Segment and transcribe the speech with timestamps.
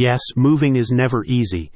[0.00, 1.70] Yes, moving is never easy,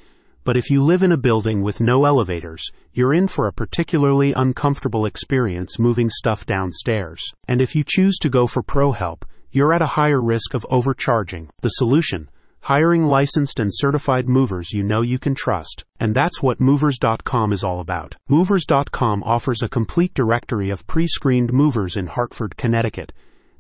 [0.45, 4.33] but if you live in a building with no elevators, you're in for a particularly
[4.33, 7.23] uncomfortable experience moving stuff downstairs.
[7.47, 10.65] And if you choose to go for pro help, you're at a higher risk of
[10.71, 11.51] overcharging.
[11.61, 12.31] The solution?
[12.63, 15.85] Hiring licensed and certified movers you know you can trust.
[16.01, 18.17] And that's what Movers.com is all about.
[18.31, 23.13] Movers.com offers a complete directory of pre screened movers in Hartford, Connecticut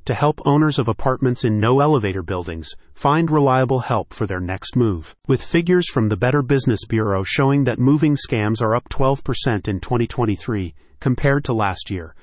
[0.05, 4.77] to help owners of apartments in no elevator buildings find reliable help for their next
[4.77, 5.15] move.
[5.27, 9.81] With figures from the Better Business Bureau showing that moving scams are up 12% in
[9.81, 12.15] 2023 compared to last year,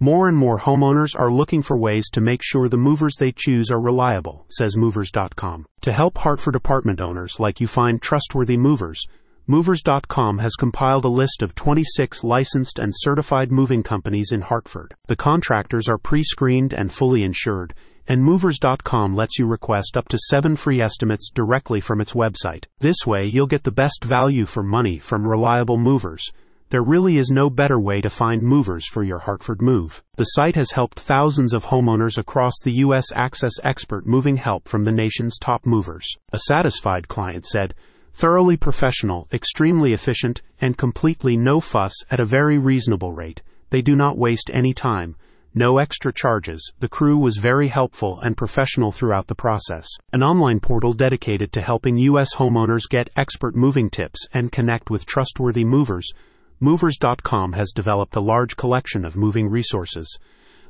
[0.00, 3.68] more and more homeowners are looking for ways to make sure the movers they choose
[3.70, 5.66] are reliable, says Movers.com.
[5.80, 9.04] To help Hartford apartment owners like you find trustworthy movers,
[9.50, 14.94] Movers.com has compiled a list of 26 licensed and certified moving companies in Hartford.
[15.06, 17.72] The contractors are pre screened and fully insured,
[18.06, 22.66] and Movers.com lets you request up to seven free estimates directly from its website.
[22.80, 26.30] This way, you'll get the best value for money from reliable movers.
[26.68, 30.02] There really is no better way to find movers for your Hartford move.
[30.18, 33.06] The site has helped thousands of homeowners across the U.S.
[33.14, 36.06] access expert moving help from the nation's top movers.
[36.34, 37.72] A satisfied client said,
[38.18, 43.42] thoroughly professional, extremely efficient, and completely no fuss at a very reasonable rate.
[43.70, 45.14] They do not waste any time.
[45.54, 46.72] No extra charges.
[46.80, 49.86] The crew was very helpful and professional throughout the process.
[50.12, 52.34] An online portal dedicated to helping U.S.
[52.34, 56.10] homeowners get expert moving tips and connect with trustworthy movers.
[56.58, 60.18] Movers.com has developed a large collection of moving resources.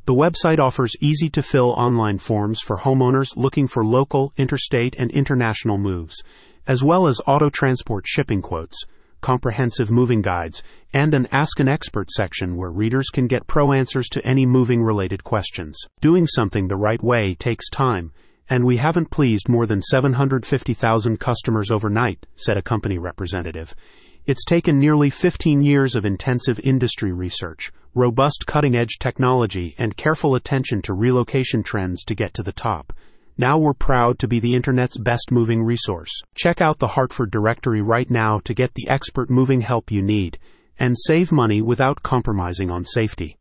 [0.04, 5.10] The website offers easy to fill online forms for homeowners looking for local, interstate, and
[5.10, 6.22] international moves
[6.68, 8.84] as well as auto transport shipping quotes,
[9.22, 14.08] comprehensive moving guides, and an Ask an Expert section where readers can get pro answers
[14.10, 15.80] to any moving related questions.
[16.00, 18.12] Doing something the right way takes time,
[18.50, 23.74] and we haven't pleased more than 750,000 customers overnight, said a company representative.
[24.26, 30.34] It's taken nearly 15 years of intensive industry research, robust cutting edge technology, and careful
[30.34, 32.92] attention to relocation trends to get to the top.
[33.40, 36.10] Now we're proud to be the Internet's best moving resource.
[36.34, 40.40] Check out the Hartford directory right now to get the expert moving help you need
[40.76, 43.36] and save money without compromising on safety.